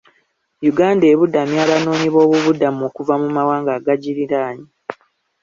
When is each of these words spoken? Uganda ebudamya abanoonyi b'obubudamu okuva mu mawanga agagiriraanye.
Uganda 0.71 1.05
ebudamya 1.13 1.59
abanoonyi 1.65 2.07
b'obubudamu 2.13 2.81
okuva 2.89 3.13
mu 3.21 3.27
mawanga 3.35 3.71
agagiriraanye. 3.77 4.67